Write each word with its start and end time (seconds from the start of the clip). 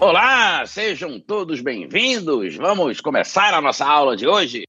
Olá, 0.00 0.66
sejam 0.66 1.18
todos 1.18 1.60
bem-vindos. 1.60 2.56
Vamos 2.56 3.00
começar 3.00 3.54
a 3.54 3.60
nossa 3.60 3.86
aula 3.86 4.16
de 4.16 4.26
hoje. 4.26 4.64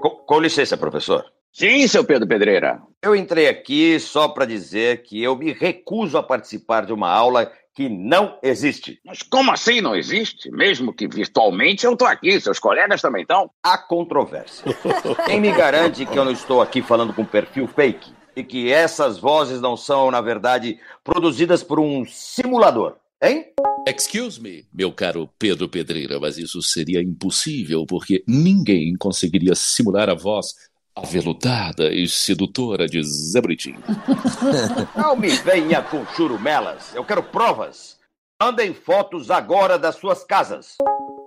Com, 0.00 0.10
com 0.10 0.40
licença, 0.40 0.76
professor. 0.76 1.24
Sim, 1.52 1.86
seu 1.86 2.04
Pedro 2.04 2.28
Pedreira. 2.28 2.82
Eu 3.02 3.14
entrei 3.14 3.48
aqui 3.48 3.98
só 4.00 4.28
para 4.28 4.44
dizer 4.44 5.02
que 5.02 5.22
eu 5.22 5.36
me 5.36 5.52
recuso 5.52 6.18
a 6.18 6.22
participar 6.22 6.84
de 6.84 6.92
uma 6.92 7.08
aula 7.08 7.50
que 7.74 7.88
não 7.88 8.38
existe. 8.42 9.00
Mas 9.04 9.22
como 9.22 9.52
assim 9.52 9.80
não 9.80 9.96
existe? 9.96 10.50
Mesmo 10.50 10.92
que 10.92 11.08
virtualmente 11.08 11.86
eu 11.86 11.92
estou 11.92 12.06
aqui, 12.06 12.40
seus 12.40 12.58
colegas 12.58 13.00
também 13.00 13.22
estão. 13.22 13.50
Há 13.62 13.78
controvérsia. 13.78 14.64
Quem 15.26 15.40
me 15.40 15.52
garante 15.52 16.04
que 16.04 16.18
eu 16.18 16.24
não 16.24 16.32
estou 16.32 16.60
aqui 16.60 16.82
falando 16.82 17.12
com 17.14 17.24
perfil 17.24 17.66
fake 17.66 18.12
e 18.36 18.42
que 18.42 18.72
essas 18.72 19.18
vozes 19.18 19.60
não 19.60 19.76
são, 19.76 20.10
na 20.10 20.20
verdade, 20.20 20.78
produzidas 21.02 21.62
por 21.62 21.80
um 21.80 22.04
simulador? 22.04 22.96
Hein? 23.24 23.46
Excuse 23.88 24.38
me, 24.38 24.66
meu 24.70 24.92
caro 24.92 25.30
Pedro 25.38 25.66
Pedreira, 25.66 26.20
mas 26.20 26.36
isso 26.36 26.60
seria 26.60 27.02
impossível 27.02 27.86
porque 27.86 28.22
ninguém 28.28 28.94
conseguiria 28.96 29.54
simular 29.54 30.10
a 30.10 30.14
voz 30.14 30.54
aveludada 30.94 31.90
e 31.90 32.06
sedutora 32.06 32.86
de 32.86 33.02
Zé 33.02 33.40
Britinho. 33.40 33.82
Não 34.94 35.16
me 35.16 35.30
venha 35.30 35.80
com 35.82 36.04
churumelas. 36.14 36.94
Eu 36.94 37.02
quero 37.02 37.22
provas. 37.22 37.96
Mandem 38.40 38.74
fotos 38.74 39.30
agora 39.30 39.78
das 39.78 39.96
suas 39.96 40.22
casas. 40.22 40.76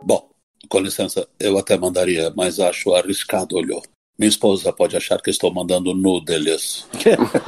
Bom, 0.04 0.30
com 0.70 0.80
licença, 0.80 1.28
eu 1.40 1.58
até 1.58 1.76
mandaria, 1.78 2.32
mas 2.36 2.59
acho 2.59 2.94
arriscado, 2.94 3.56
olhou. 3.56 3.82
Minha 4.20 4.30
esposa 4.30 4.72
pode 4.72 4.95
achar 4.95 5.20
que 5.20 5.32
estou 5.32 5.52
mandando 5.52 5.95
nudeles. 5.95 6.88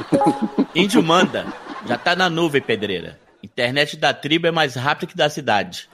Índio 0.74 1.02
manda. 1.04 1.46
Já 1.86 1.96
tá 1.96 2.16
na 2.16 2.28
nuvem, 2.28 2.60
pedreira. 2.60 3.29
Internet 3.52 3.96
da 3.96 4.14
tribo 4.14 4.46
é 4.46 4.50
mais 4.50 4.74
rápida 4.74 5.10
que 5.10 5.16
da 5.16 5.28
cidade. 5.28 5.88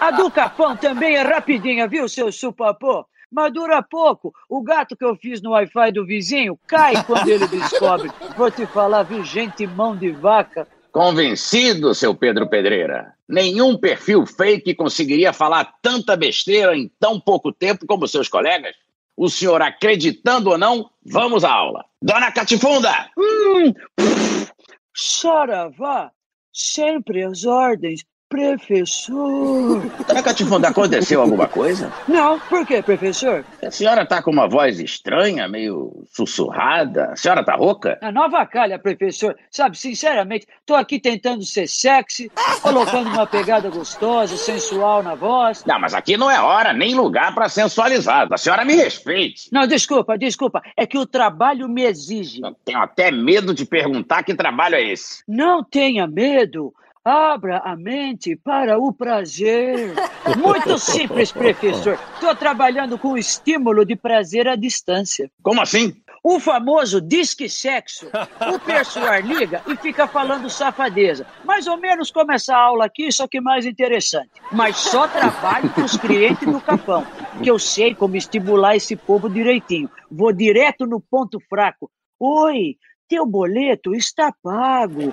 A 0.00 0.10
do 0.10 0.30
Capão 0.30 0.76
também 0.76 1.16
é 1.16 1.22
rapidinha, 1.22 1.86
viu, 1.86 2.08
seu 2.08 2.32
supapô? 2.32 3.06
Mas 3.30 3.52
dura 3.52 3.82
pouco. 3.82 4.34
O 4.48 4.62
gato 4.62 4.96
que 4.96 5.04
eu 5.04 5.14
fiz 5.16 5.40
no 5.40 5.50
Wi-Fi 5.50 5.92
do 5.92 6.04
vizinho 6.04 6.58
cai 6.66 7.02
quando 7.04 7.28
ele 7.28 7.46
descobre. 7.46 8.10
Vou 8.36 8.50
te 8.50 8.66
falar, 8.66 9.02
viu, 9.04 9.22
gente, 9.24 9.66
mão 9.66 9.96
de 9.96 10.10
vaca. 10.10 10.66
Convencido, 10.90 11.94
seu 11.94 12.14
Pedro 12.14 12.48
Pedreira. 12.48 13.14
Nenhum 13.28 13.78
perfil 13.78 14.26
fake 14.26 14.74
conseguiria 14.74 15.32
falar 15.32 15.74
tanta 15.80 16.16
besteira 16.16 16.76
em 16.76 16.90
tão 17.00 17.18
pouco 17.18 17.52
tempo 17.52 17.86
como 17.86 18.08
seus 18.08 18.28
colegas. 18.28 18.74
O 19.16 19.30
senhor 19.30 19.62
acreditando 19.62 20.50
ou 20.50 20.58
não, 20.58 20.90
vamos 21.04 21.44
à 21.44 21.50
aula. 21.50 21.84
Dona 22.00 22.32
Catifunda! 22.32 23.10
Hum, 23.16 23.72
pff, 23.96 24.52
saravá, 24.94 26.10
sempre 26.52 27.24
as 27.24 27.44
ordens, 27.44 28.04
professor. 28.32 29.82
Dona 30.08 30.22
Catifunda, 30.22 30.68
aconteceu 30.68 31.20
alguma 31.20 31.46
coisa? 31.46 31.92
Não, 32.08 32.40
por 32.40 32.66
quê, 32.66 32.82
professor? 32.82 33.44
A 33.62 33.70
senhora 33.70 34.06
tá 34.06 34.22
com 34.22 34.30
uma 34.30 34.48
voz 34.48 34.80
estranha, 34.80 35.46
meio 35.46 36.02
sussurrada. 36.10 37.10
A 37.12 37.16
senhora 37.16 37.44
tá 37.44 37.54
rouca? 37.54 37.98
A 38.00 38.10
nova 38.10 38.44
calha, 38.46 38.78
professor. 38.78 39.36
Sabe, 39.50 39.76
sinceramente, 39.76 40.46
tô 40.64 40.74
aqui 40.74 40.98
tentando 40.98 41.44
ser 41.44 41.68
sexy, 41.68 42.32
colocando 42.62 43.10
uma 43.10 43.26
pegada 43.26 43.68
gostosa, 43.68 44.34
sensual 44.38 45.02
na 45.02 45.14
voz. 45.14 45.62
Não, 45.66 45.78
mas 45.78 45.92
aqui 45.92 46.16
não 46.16 46.30
é 46.30 46.40
hora 46.40 46.72
nem 46.72 46.94
lugar 46.94 47.34
para 47.34 47.50
sensualizar. 47.50 48.26
A 48.32 48.38
senhora 48.38 48.64
me 48.64 48.74
respeite. 48.74 49.50
Não, 49.52 49.66
desculpa, 49.66 50.16
desculpa. 50.16 50.62
É 50.74 50.86
que 50.86 50.96
o 50.96 51.04
trabalho 51.04 51.68
me 51.68 51.82
exige. 51.82 52.40
Eu 52.42 52.56
tenho 52.64 52.78
até 52.78 53.10
medo 53.10 53.52
de 53.52 53.66
perguntar 53.66 54.22
que 54.22 54.34
trabalho 54.34 54.76
é 54.76 54.82
esse. 54.82 55.22
Não 55.28 55.62
tenha 55.62 56.06
medo. 56.06 56.72
Abra 57.04 57.58
a 57.64 57.74
mente 57.74 58.36
para 58.36 58.78
o 58.78 58.92
prazer. 58.92 59.92
Muito 60.38 60.78
simples, 60.78 61.32
professor. 61.32 61.98
Estou 62.14 62.34
trabalhando 62.36 62.96
com 62.96 63.18
estímulo 63.18 63.84
de 63.84 63.96
prazer 63.96 64.46
à 64.46 64.54
distância. 64.54 65.28
Como 65.42 65.60
assim? 65.60 65.92
O 66.22 66.38
famoso 66.38 67.00
disque 67.00 67.48
sexo. 67.48 68.06
O 68.54 68.60
persuar 68.60 69.26
liga 69.26 69.60
e 69.66 69.74
fica 69.74 70.06
falando 70.06 70.48
safadeza. 70.48 71.26
Mais 71.44 71.66
ou 71.66 71.76
menos 71.76 72.12
como 72.12 72.30
essa 72.30 72.56
aula 72.56 72.84
aqui, 72.84 73.10
só 73.10 73.26
que 73.26 73.40
mais 73.40 73.66
interessante. 73.66 74.30
Mas 74.52 74.76
só 74.76 75.08
trabalho 75.08 75.68
com 75.70 75.82
os 75.82 75.96
clientes 75.96 76.46
do 76.46 76.60
Capão, 76.60 77.04
que 77.42 77.50
eu 77.50 77.58
sei 77.58 77.96
como 77.96 78.14
estimular 78.14 78.76
esse 78.76 78.94
povo 78.94 79.28
direitinho. 79.28 79.90
Vou 80.08 80.32
direto 80.32 80.86
no 80.86 81.00
ponto 81.00 81.40
fraco. 81.48 81.90
Oi, 82.20 82.76
teu 83.12 83.26
boleto 83.26 83.94
está 83.94 84.32
pago. 84.42 85.12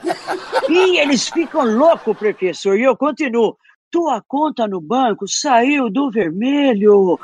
E 0.69 0.99
eles 0.99 1.27
ficam 1.27 1.65
loucos, 1.65 2.17
professor, 2.17 2.79
e 2.79 2.83
eu 2.83 2.95
continuo. 2.95 3.57
Tua 3.91 4.21
conta 4.21 4.67
no 4.67 4.79
banco 4.79 5.27
saiu 5.27 5.89
do 5.89 6.11
vermelho. 6.11 7.19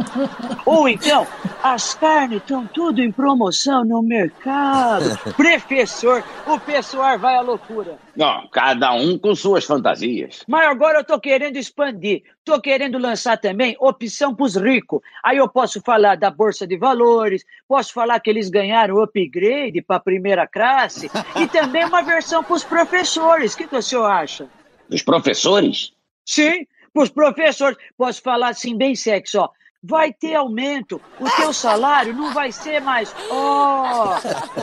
Ou 0.66 0.86
então, 0.86 1.26
as 1.62 1.94
carnes 1.94 2.42
estão 2.42 2.66
tudo 2.66 3.00
em 3.00 3.10
promoção 3.10 3.82
no 3.82 4.02
mercado. 4.02 5.18
Professor, 5.34 6.22
o 6.46 6.60
pessoal 6.60 7.18
vai 7.18 7.36
à 7.36 7.40
loucura. 7.40 7.98
Não, 8.14 8.46
cada 8.48 8.92
um 8.92 9.18
com 9.18 9.34
suas 9.34 9.64
fantasias. 9.64 10.44
Mas 10.46 10.66
agora 10.66 10.98
eu 10.98 11.04
tô 11.04 11.18
querendo 11.18 11.56
expandir. 11.56 12.22
Tô 12.44 12.60
querendo 12.60 12.98
lançar 12.98 13.38
também 13.38 13.74
opção 13.80 14.34
pros 14.34 14.56
ricos. 14.56 15.00
Aí 15.24 15.38
eu 15.38 15.48
posso 15.48 15.80
falar 15.80 16.16
da 16.16 16.30
Bolsa 16.30 16.66
de 16.66 16.76
Valores, 16.76 17.42
posso 17.66 17.92
falar 17.92 18.20
que 18.20 18.28
eles 18.28 18.50
ganharam 18.50 19.02
upgrade 19.02 19.80
para 19.80 19.98
primeira 19.98 20.46
classe 20.46 21.10
e 21.40 21.46
também 21.46 21.86
uma 21.86 22.02
versão 22.02 22.44
pros 22.44 22.64
professores. 22.64 23.54
O 23.54 23.56
que, 23.56 23.66
que 23.66 23.76
o 23.76 23.82
senhor 23.82 24.04
acha? 24.04 24.46
Os 24.90 25.02
professores? 25.02 25.92
Sim, 26.24 26.66
pros 26.92 27.10
professores. 27.10 27.76
Posso 27.96 28.22
falar 28.22 28.48
assim 28.50 28.76
bem 28.76 28.94
sexy, 28.94 29.38
ó. 29.38 29.48
Vai 29.84 30.12
ter 30.12 30.36
aumento, 30.36 31.00
o 31.18 31.28
teu 31.28 31.52
salário 31.52 32.14
não 32.14 32.32
vai 32.32 32.52
ser 32.52 32.80
mais. 32.80 33.12
Oh, 33.28 34.14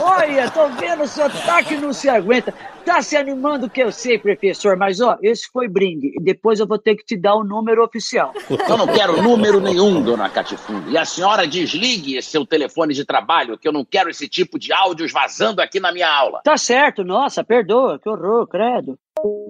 olha, 0.02 0.50
tô 0.50 0.66
vendo 0.68 1.02
o 1.02 1.06
seu 1.06 1.28
taque 1.28 1.76
não 1.76 1.92
se 1.92 2.08
aguenta. 2.08 2.54
Tá 2.86 3.02
se 3.02 3.18
animando 3.18 3.68
que 3.68 3.82
eu 3.82 3.92
sei, 3.92 4.18
professor, 4.18 4.78
mas 4.78 4.98
ó, 4.98 5.18
esse 5.20 5.46
foi 5.52 5.68
brinde. 5.68 6.14
Depois 6.22 6.58
eu 6.58 6.66
vou 6.66 6.78
ter 6.78 6.96
que 6.96 7.04
te 7.04 7.18
dar 7.18 7.34
o 7.34 7.44
número 7.44 7.84
oficial. 7.84 8.32
Eu 8.48 8.78
não 8.78 8.86
quero 8.86 9.20
número 9.20 9.60
nenhum, 9.60 10.02
dona 10.02 10.30
Catifunda. 10.30 10.90
E 10.90 10.96
a 10.96 11.04
senhora 11.04 11.46
desligue 11.46 12.16
esse 12.16 12.30
seu 12.30 12.46
telefone 12.46 12.94
de 12.94 13.04
trabalho, 13.04 13.58
que 13.58 13.68
eu 13.68 13.72
não 13.72 13.84
quero 13.84 14.08
esse 14.08 14.26
tipo 14.26 14.58
de 14.58 14.72
áudios 14.72 15.12
vazando 15.12 15.60
aqui 15.60 15.78
na 15.78 15.92
minha 15.92 16.10
aula. 16.10 16.40
Tá 16.42 16.56
certo, 16.56 17.04
nossa, 17.04 17.44
perdoa, 17.44 17.98
que 17.98 18.08
horror, 18.08 18.46
credo. 18.46 18.98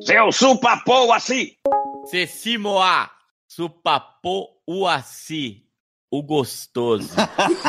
Seu 0.01 0.33
supapou 0.33 1.13
assim! 1.13 1.53
Cecimoa, 2.07 3.11
supapô 3.47 4.49
uaci, 4.69 5.65
o 6.11 6.23
gostoso. 6.23 7.11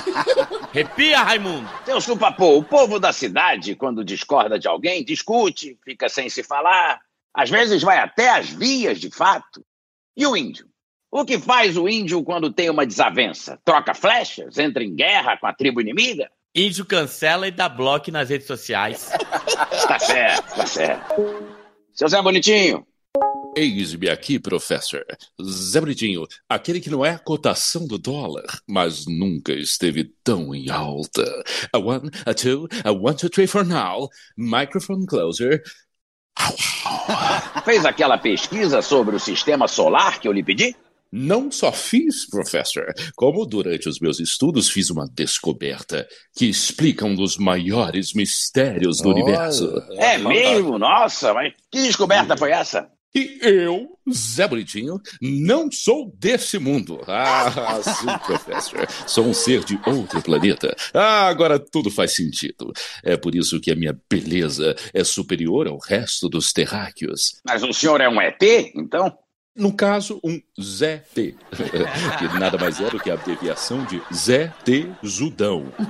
Repia, 0.71 1.21
Raimundo. 1.21 1.69
Seu 1.85 1.99
supapô, 1.99 2.57
o 2.57 2.63
povo 2.63 2.99
da 2.99 3.11
cidade, 3.11 3.75
quando 3.75 4.03
discorda 4.03 4.57
de 4.57 4.67
alguém, 4.67 5.03
discute, 5.03 5.77
fica 5.83 6.07
sem 6.07 6.29
se 6.29 6.43
falar. 6.43 7.01
Às 7.33 7.49
vezes 7.49 7.81
vai 7.81 7.97
até 7.97 8.29
as 8.29 8.49
vias 8.49 8.99
de 8.99 9.09
fato. 9.09 9.65
E 10.15 10.25
o 10.25 10.35
índio? 10.35 10.67
O 11.11 11.25
que 11.25 11.37
faz 11.37 11.77
o 11.77 11.89
índio 11.89 12.23
quando 12.23 12.51
tem 12.51 12.69
uma 12.69 12.85
desavença? 12.85 13.59
Troca 13.65 13.93
flechas? 13.93 14.57
Entra 14.57 14.83
em 14.83 14.95
guerra 14.95 15.37
com 15.37 15.45
a 15.45 15.53
tribo 15.53 15.81
inimiga? 15.81 16.31
Índio 16.55 16.85
cancela 16.85 17.47
e 17.47 17.51
dá 17.51 17.67
bloco 17.67 18.11
nas 18.11 18.29
redes 18.29 18.47
sociais. 18.47 19.11
Tá 19.87 19.99
certo, 19.99 20.55
tá 20.55 20.65
certo. 20.65 21.15
Seu 21.93 22.07
Zé 22.07 22.21
Bonitinho, 22.21 22.85
Eis-me 23.55 24.09
aqui, 24.09 24.39
professor. 24.39 25.05
Zé 25.43 25.81
Britinho, 25.81 26.25
aquele 26.47 26.79
que 26.79 26.89
não 26.89 27.05
é 27.05 27.09
a 27.09 27.19
cotação 27.19 27.85
do 27.85 27.97
dólar, 27.97 28.45
mas 28.65 29.05
nunca 29.05 29.51
esteve 29.51 30.13
tão 30.23 30.55
em 30.55 30.69
alta. 30.69 31.25
A 31.73 31.77
one, 31.77 32.09
a 32.25 32.33
two, 32.33 32.67
a 32.83 32.91
one, 32.91 33.15
two, 33.15 33.29
three 33.29 33.47
for 33.47 33.65
now. 33.65 34.07
Microphone 34.37 35.05
closer. 35.05 35.61
fez 37.65 37.85
aquela 37.85 38.17
pesquisa 38.17 38.81
sobre 38.81 39.17
o 39.17 39.19
sistema 39.19 39.67
solar 39.67 40.19
que 40.19 40.27
eu 40.29 40.31
lhe 40.31 40.43
pedi? 40.43 40.73
Não 41.11 41.51
só 41.51 41.73
fiz, 41.73 42.25
professor, 42.29 42.85
como 43.17 43.45
durante 43.45 43.89
os 43.89 43.99
meus 43.99 44.21
estudos 44.21 44.69
fiz 44.69 44.89
uma 44.89 45.09
descoberta 45.13 46.07
que 46.33 46.45
explica 46.45 47.05
um 47.05 47.13
dos 47.13 47.35
maiores 47.35 48.13
mistérios 48.13 49.01
do 49.01 49.09
Olha. 49.09 49.15
universo. 49.21 49.73
É 49.97 50.17
mesmo? 50.17 50.79
Nossa, 50.79 51.33
mas 51.33 51.53
que 51.69 51.81
descoberta 51.81 52.37
foi 52.37 52.51
essa? 52.51 52.89
E 53.13 53.39
eu, 53.41 53.97
Zé 54.09 54.47
Britinho, 54.47 55.01
não 55.21 55.69
sou 55.69 56.13
desse 56.17 56.57
mundo. 56.57 57.01
Ah, 57.07 57.81
sim, 57.83 58.07
professor. 58.25 58.87
Sou 59.05 59.25
um 59.25 59.33
ser 59.33 59.65
de 59.65 59.77
outro 59.85 60.21
planeta. 60.21 60.73
Ah, 60.93 61.27
agora 61.27 61.59
tudo 61.59 61.91
faz 61.91 62.15
sentido. 62.15 62.71
É 63.03 63.17
por 63.17 63.35
isso 63.35 63.59
que 63.59 63.69
a 63.69 63.75
minha 63.75 63.97
beleza 64.09 64.75
é 64.93 65.03
superior 65.03 65.67
ao 65.67 65.77
resto 65.77 66.29
dos 66.29 66.53
terráqueos. 66.53 67.41
Mas 67.45 67.63
o 67.63 67.73
senhor 67.73 67.99
é 67.99 68.07
um 68.07 68.21
ET, 68.21 68.41
então? 68.75 69.17
No 69.53 69.73
caso, 69.73 70.17
um 70.23 70.41
Zé 70.61 71.03
T, 71.13 71.35
que 72.17 72.39
nada 72.39 72.57
mais 72.57 72.79
é 72.79 72.89
do 72.89 72.97
que 72.97 73.11
a 73.11 73.15
abreviação 73.15 73.83
de 73.83 74.01
Zé 74.13 74.47
T 74.63 74.89
Judão. 75.03 75.71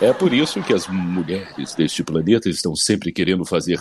É 0.00 0.12
por 0.12 0.32
isso 0.32 0.62
que 0.62 0.72
as 0.72 0.86
mulheres 0.86 1.74
deste 1.74 2.04
planeta 2.04 2.48
estão 2.48 2.76
sempre 2.76 3.10
querendo 3.10 3.44
fazer 3.44 3.80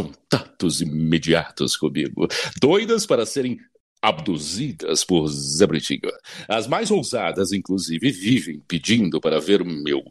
contatos 0.00 0.80
imediatos 0.80 1.76
comigo, 1.76 2.26
doidas 2.60 3.04
para 3.06 3.26
serem 3.26 3.58
abduzidas 4.00 5.04
por 5.04 5.28
Zé 5.28 5.66
Britinho. 5.66 6.10
As 6.48 6.66
mais 6.66 6.90
ousadas, 6.90 7.52
inclusive, 7.52 8.10
vivem 8.10 8.60
pedindo 8.66 9.20
para 9.20 9.38
ver 9.38 9.60
o 9.60 9.66
meu 9.66 10.02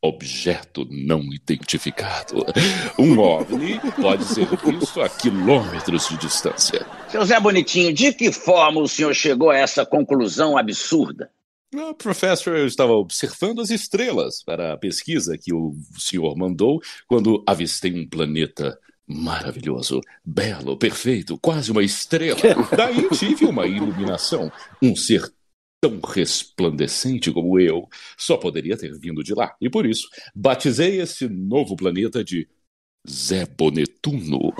objeto 0.00 0.86
não 0.90 1.20
identificado. 1.32 2.44
Um 2.98 3.18
OVNI 3.18 3.80
pode 4.00 4.24
ser 4.24 4.46
visto 4.64 5.00
a 5.00 5.08
quilômetros 5.08 6.08
de 6.08 6.18
distância. 6.18 6.86
Seu 7.08 7.24
Zé 7.24 7.40
Bonitinho, 7.40 7.92
de 7.92 8.12
que 8.12 8.30
forma 8.30 8.80
o 8.80 8.86
senhor 8.86 9.14
chegou 9.14 9.50
a 9.50 9.56
essa 9.56 9.84
conclusão 9.84 10.56
absurda? 10.56 11.30
Ah, 11.74 11.92
professor, 11.94 12.56
eu 12.56 12.66
estava 12.66 12.92
observando 12.92 13.60
as 13.60 13.70
estrelas 13.70 14.44
para 14.44 14.74
a 14.74 14.76
pesquisa 14.76 15.36
que 15.36 15.52
o 15.52 15.74
senhor 15.98 16.36
mandou 16.36 16.80
quando 17.08 17.42
avistei 17.48 17.92
um 17.92 18.08
planeta 18.08 18.78
maravilhoso, 19.06 20.00
belo, 20.24 20.76
perfeito, 20.76 21.38
quase 21.38 21.70
uma 21.70 21.82
estrela. 21.82 22.40
Daí 22.76 23.08
tive 23.10 23.44
uma 23.44 23.66
iluminação. 23.66 24.50
Um 24.82 24.96
ser 24.96 25.22
tão 25.80 26.00
resplandecente 26.00 27.30
como 27.30 27.60
eu 27.60 27.86
só 28.16 28.36
poderia 28.36 28.76
ter 28.76 28.98
vindo 28.98 29.22
de 29.22 29.34
lá. 29.34 29.54
E 29.60 29.68
por 29.68 29.84
isso, 29.84 30.08
batizei 30.34 31.00
esse 31.00 31.28
novo 31.28 31.76
planeta 31.76 32.24
de 32.24 32.48
Zé 33.08 33.44
Bonetuno. 33.46 34.54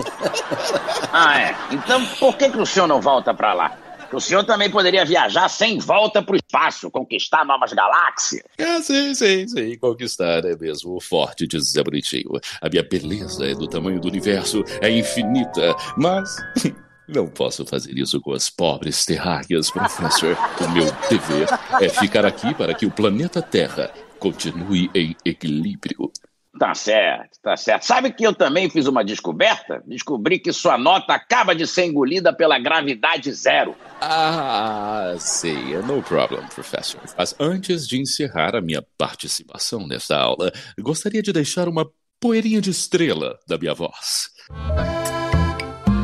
Ah, 1.11 1.39
é? 1.39 1.55
Então 1.73 2.05
por 2.17 2.37
que, 2.37 2.49
que 2.49 2.57
o 2.57 2.65
senhor 2.65 2.87
não 2.87 3.01
volta 3.01 3.33
para 3.33 3.53
lá? 3.53 3.84
O 4.11 4.19
senhor 4.19 4.43
também 4.43 4.69
poderia 4.69 5.05
viajar 5.05 5.49
sem 5.49 5.79
volta 5.79 6.21
para 6.21 6.33
o 6.33 6.35
espaço, 6.35 6.89
conquistar 6.89 7.45
novas 7.45 7.73
galáxias. 7.73 8.43
Ah, 8.59 8.81
sim, 8.81 9.13
sim, 9.13 9.47
sim. 9.47 9.77
Conquistar 9.77 10.45
é 10.45 10.55
mesmo 10.55 10.95
o 10.95 11.01
forte 11.01 11.47
de 11.47 11.59
Zé 11.59 11.83
Bonitinho. 11.83 12.39
A 12.61 12.69
minha 12.69 12.83
beleza 12.83 13.45
é 13.45 13.53
do 13.53 13.67
tamanho 13.67 13.99
do 13.99 14.07
universo, 14.07 14.63
é 14.81 14.89
infinita, 14.89 15.75
mas 15.97 16.35
Não 17.07 17.27
posso 17.27 17.63
fazer 17.65 17.95
isso 17.97 18.19
com 18.19 18.33
as 18.33 18.49
pobres 18.49 19.05
terráqueas, 19.05 19.69
professor. 19.69 20.35
O 20.59 20.69
meu 20.69 20.85
dever 21.07 21.47
é 21.79 21.87
ficar 21.87 22.25
aqui 22.25 22.51
para 22.55 22.73
que 22.73 22.85
o 22.85 22.91
planeta 22.91 23.43
Terra 23.43 23.91
continue 24.17 24.89
em 24.95 25.15
equilíbrio. 25.23 26.11
Tá 26.57 26.73
certo, 26.73 27.37
tá 27.41 27.57
certo. 27.57 27.83
Sabe 27.83 28.09
que 28.11 28.25
eu 28.25 28.33
também 28.33 28.69
fiz 28.69 28.87
uma 28.87 29.03
descoberta? 29.03 29.83
Descobri 29.85 30.39
que 30.39 30.53
sua 30.53 30.77
nota 30.77 31.13
acaba 31.13 31.53
de 31.53 31.67
ser 31.67 31.83
engolida 31.85 32.31
pela 32.31 32.57
gravidade 32.57 33.29
zero. 33.33 33.75
Ah, 33.99 35.13
sei. 35.19 35.75
No 35.85 36.01
problem, 36.01 36.41
professor. 36.53 37.01
Mas 37.17 37.35
antes 37.39 37.85
de 37.85 37.99
encerrar 37.99 38.55
a 38.55 38.61
minha 38.61 38.81
participação 38.97 39.85
nesta 39.85 40.17
aula, 40.17 40.49
gostaria 40.79 41.21
de 41.21 41.33
deixar 41.33 41.67
uma 41.67 41.85
poeirinha 42.21 42.61
de 42.61 42.69
estrela 42.69 43.37
da 43.47 43.57
minha 43.57 43.73
voz. 43.73 44.29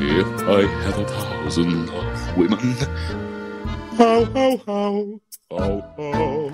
If 0.02 0.28
I 0.48 0.66
had 0.84 1.00
a 1.00 1.06
thousand 1.06 1.88
of 1.90 2.38
women. 2.38 2.76
How, 3.98 4.26
how, 4.26 4.58
how, 4.68 5.22
how, 5.52 5.82
how. 5.98 6.50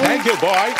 Thank 0.00 0.26
you, 0.26 0.36
boy. 0.36 0.74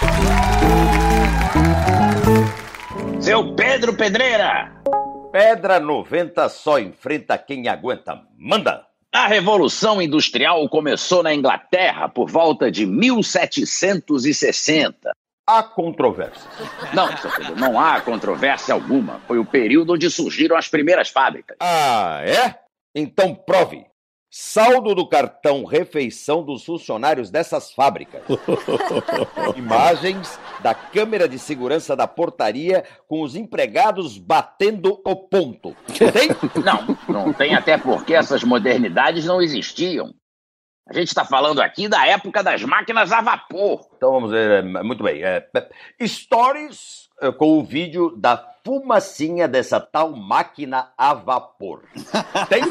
Seu 3.22 3.54
Pedro 3.54 3.96
Pedreira! 3.96 4.82
Pedra 5.30 5.78
90 5.78 6.48
só 6.48 6.80
enfrenta 6.80 7.38
quem 7.38 7.68
aguenta. 7.68 8.20
Manda! 8.36 8.84
A 9.14 9.28
Revolução 9.28 10.02
Industrial 10.02 10.68
começou 10.68 11.22
na 11.22 11.32
Inglaterra 11.32 12.08
por 12.08 12.28
volta 12.28 12.68
de 12.68 12.84
1760. 12.84 15.12
Há 15.46 15.62
controvérsias. 15.62 16.48
Não, 16.92 17.16
seu 17.16 17.30
Pedro, 17.30 17.54
não 17.54 17.78
há 17.78 18.00
controvérsia 18.00 18.74
alguma. 18.74 19.20
Foi 19.28 19.38
o 19.38 19.44
período 19.44 19.92
onde 19.92 20.10
surgiram 20.10 20.56
as 20.56 20.66
primeiras 20.66 21.08
fábricas. 21.08 21.56
Ah, 21.60 22.22
é? 22.24 22.58
Então 22.92 23.36
prove. 23.36 23.86
Saldo 24.34 24.94
do 24.94 25.06
cartão 25.06 25.62
refeição 25.62 26.42
dos 26.42 26.64
funcionários 26.64 27.30
dessas 27.30 27.70
fábricas. 27.70 28.22
Imagens 29.54 30.40
da 30.62 30.74
câmera 30.74 31.28
de 31.28 31.38
segurança 31.38 31.94
da 31.94 32.08
portaria 32.08 32.82
com 33.06 33.20
os 33.20 33.36
empregados 33.36 34.16
batendo 34.16 35.02
o 35.04 35.16
ponto. 35.16 35.76
Tem? 35.86 36.30
Não, 36.64 36.96
não 37.06 37.32
tem 37.34 37.54
até 37.54 37.76
porque 37.76 38.14
essas 38.14 38.42
modernidades 38.42 39.26
não 39.26 39.42
existiam. 39.42 40.14
A 40.88 40.94
gente 40.94 41.08
está 41.08 41.26
falando 41.26 41.60
aqui 41.60 41.86
da 41.86 42.06
época 42.06 42.42
das 42.42 42.62
máquinas 42.62 43.12
a 43.12 43.20
vapor. 43.20 43.86
Então 43.96 44.12
vamos 44.12 44.30
ver, 44.30 44.64
é, 44.64 44.82
muito 44.82 45.04
bem. 45.04 45.22
É, 45.22 45.46
stories 46.06 47.10
é, 47.20 47.30
com 47.30 47.58
o 47.58 47.64
vídeo 47.64 48.16
da 48.16 48.51
fumacinha 48.64 49.48
dessa 49.48 49.80
tal 49.80 50.12
máquina 50.12 50.92
a 50.96 51.14
vapor. 51.14 51.84
Tem? 52.48 52.62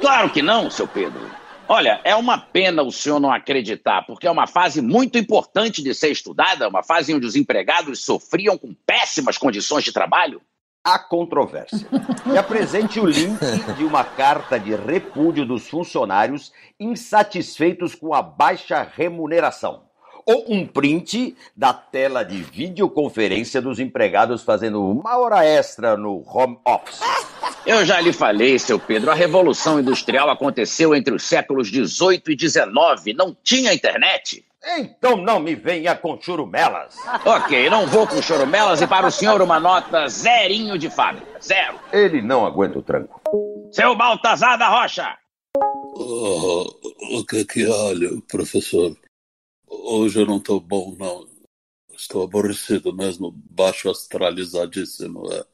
Claro 0.00 0.30
que 0.30 0.42
não, 0.42 0.70
seu 0.70 0.86
Pedro. 0.86 1.20
Olha, 1.68 2.00
é 2.04 2.14
uma 2.14 2.38
pena 2.38 2.84
o 2.84 2.92
senhor 2.92 3.18
não 3.18 3.32
acreditar, 3.32 4.06
porque 4.06 4.26
é 4.26 4.30
uma 4.30 4.46
fase 4.46 4.80
muito 4.80 5.18
importante 5.18 5.82
de 5.82 5.92
ser 5.94 6.12
estudada, 6.12 6.68
uma 6.68 6.82
fase 6.82 7.12
onde 7.12 7.26
os 7.26 7.34
empregados 7.34 8.04
sofriam 8.04 8.56
com 8.56 8.72
péssimas 8.86 9.36
condições 9.36 9.82
de 9.82 9.92
trabalho. 9.92 10.40
Há 10.84 11.00
controvérsia. 11.00 11.88
E 12.32 12.38
apresente 12.38 13.00
o 13.00 13.06
link 13.06 13.40
de 13.76 13.84
uma 13.84 14.04
carta 14.04 14.60
de 14.60 14.76
repúdio 14.76 15.44
dos 15.44 15.68
funcionários 15.68 16.52
insatisfeitos 16.78 17.96
com 17.96 18.14
a 18.14 18.22
baixa 18.22 18.88
remuneração. 18.94 19.85
Ou 20.26 20.44
um 20.48 20.66
print 20.66 21.36
da 21.56 21.72
tela 21.72 22.24
de 22.24 22.42
videoconferência 22.42 23.62
dos 23.62 23.78
empregados 23.78 24.42
fazendo 24.42 24.84
uma 24.84 25.16
hora 25.18 25.44
extra 25.44 25.96
no 25.96 26.24
home 26.26 26.58
office. 26.66 27.00
Eu 27.64 27.84
já 27.84 28.00
lhe 28.00 28.12
falei, 28.12 28.58
seu 28.58 28.78
Pedro, 28.78 29.10
a 29.10 29.14
Revolução 29.14 29.78
Industrial 29.78 30.28
aconteceu 30.28 30.94
entre 30.94 31.14
os 31.14 31.22
séculos 31.22 31.70
18 31.70 32.32
e 32.32 32.36
19. 32.36 33.12
Não 33.12 33.36
tinha 33.42 33.72
internet. 33.72 34.44
Então 34.78 35.16
não 35.16 35.38
me 35.38 35.54
venha 35.54 35.94
com 35.94 36.20
churumelas. 36.20 36.96
Ok, 37.24 37.70
não 37.70 37.86
vou 37.86 38.06
com 38.06 38.20
chorumelas 38.20 38.80
e 38.80 38.86
para 38.86 39.06
o 39.06 39.10
senhor 39.10 39.40
uma 39.40 39.60
nota 39.60 40.08
zerinho 40.08 40.76
de 40.76 40.90
fábrica. 40.90 41.40
Zero. 41.40 41.78
Ele 41.92 42.20
não 42.20 42.44
aguenta 42.44 42.78
o 42.78 42.82
tranco. 42.82 43.20
Seu 43.70 43.94
Baltazar 43.94 44.58
da 44.58 44.68
Rocha. 44.68 45.16
Oh, 45.96 46.66
o 47.12 47.24
que 47.24 47.44
que 47.44 47.66
olha, 47.66 48.10
professor? 48.28 48.96
Hoje 49.84 50.20
eu 50.20 50.26
não 50.26 50.38
estou 50.38 50.60
bom, 50.60 50.94
não. 50.98 51.26
Estou 51.94 52.24
aborrecido 52.24 52.92
mesmo, 52.92 53.34
baixo 53.50 53.90
astralizadíssimo. 53.90 55.32
É. 55.32 55.44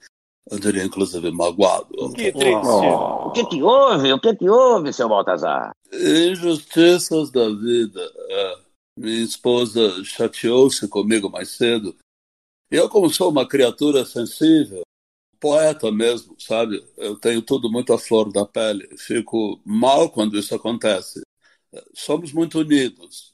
Eu 0.50 0.58
diria, 0.58 0.84
inclusive, 0.84 1.30
magoado. 1.30 2.12
Que 2.14 2.32
triste. 2.32 2.66
Oh, 2.66 3.28
o 3.28 3.32
que 3.32 3.44
que 3.46 3.62
houve? 3.62 4.12
O 4.12 4.20
que 4.20 4.34
que 4.34 4.48
houve, 4.48 4.92
seu 4.92 5.08
Baltazar? 5.08 5.70
Injustiças 5.92 7.30
da 7.30 7.48
vida. 7.48 8.00
É. 8.28 8.58
Minha 8.98 9.22
esposa 9.22 10.04
chateou-se 10.04 10.86
comigo 10.88 11.30
mais 11.30 11.50
cedo. 11.50 11.96
Eu, 12.70 12.88
como 12.88 13.08
sou 13.08 13.30
uma 13.30 13.46
criatura 13.46 14.04
sensível, 14.04 14.82
poeta 15.38 15.90
mesmo, 15.90 16.34
sabe? 16.38 16.84
Eu 16.96 17.16
tenho 17.16 17.40
tudo 17.42 17.70
muito 17.70 17.92
à 17.92 17.98
flor 17.98 18.32
da 18.32 18.44
pele. 18.44 18.88
Fico 18.98 19.60
mal 19.64 20.10
quando 20.10 20.38
isso 20.38 20.54
acontece. 20.54 21.22
Somos 21.94 22.32
muito 22.32 22.58
unidos. 22.60 23.31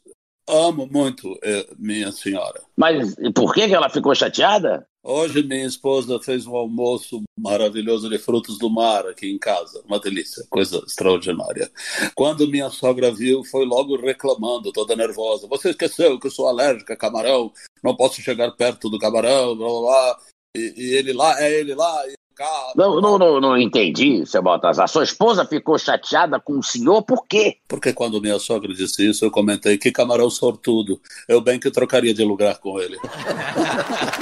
Amo 0.49 0.89
muito 0.91 1.39
eh, 1.43 1.67
minha 1.79 2.11
senhora. 2.11 2.63
Mas 2.77 3.15
por 3.35 3.53
que 3.53 3.63
ela 3.63 3.91
ficou 3.91 4.15
chateada? 4.15 4.87
Hoje 5.03 5.43
minha 5.43 5.67
esposa 5.67 6.19
fez 6.21 6.47
um 6.47 6.57
almoço 6.57 7.23
maravilhoso 7.39 8.09
de 8.09 8.19
frutos 8.19 8.59
do 8.59 8.69
mar 8.69 9.07
aqui 9.07 9.31
em 9.31 9.39
casa. 9.39 9.83
Uma 9.87 10.01
delícia, 10.01 10.45
coisa 10.51 10.83
extraordinária. 10.87 11.71
Quando 12.15 12.49
minha 12.49 12.69
sogra 12.71 13.13
viu, 13.13 13.45
foi 13.45 13.65
logo 13.65 13.97
reclamando, 13.97 14.73
toda 14.73 14.97
nervosa. 14.97 15.47
Você 15.47 15.71
esqueceu 15.71 16.19
que 16.19 16.27
eu 16.27 16.31
sou 16.31 16.49
alérgica 16.49 16.95
a 16.95 16.97
camarão, 16.97 17.53
não 17.83 17.95
posso 17.95 18.21
chegar 18.21 18.51
perto 18.53 18.91
do 18.91 18.99
camarão, 18.99 19.57
blá 19.57 19.69
blá 19.69 19.81
blá. 19.81 20.19
E, 20.57 20.75
e 20.77 20.95
ele 20.95 21.13
lá, 21.13 21.41
é 21.41 21.59
ele 21.61 21.75
lá, 21.75 22.05
cá. 22.39 22.73
Não, 22.77 23.01
não, 23.01 23.19
não, 23.19 23.41
não 23.41 23.59
entendi, 23.59 24.25
seu 24.25 24.41
Baltazar. 24.41 24.89
Sua 24.89 25.03
esposa 25.03 25.45
ficou 25.45 25.77
chateada 25.77 26.39
com 26.39 26.59
o 26.59 26.63
senhor 26.63 27.03
por 27.03 27.27
quê? 27.27 27.57
Porque 27.67 27.93
quando 27.93 28.21
minha 28.21 28.39
sogra 28.39 28.73
disse 28.73 29.11
isso, 29.11 29.25
eu 29.25 29.31
comentei 29.31 29.77
que 29.77 29.91
camarão 29.91 30.31
sortudo. 30.31 31.01
Eu 31.27 31.41
bem 31.41 31.59
que 31.59 31.71
trocaria 31.71 32.15
de 32.15 32.23
lugar 32.23 32.59
com 32.59 32.81
ele. 32.81 32.97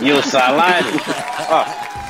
E 0.02 0.10
o 0.10 0.22
salário? 0.22 0.92
Ó, 1.50 2.05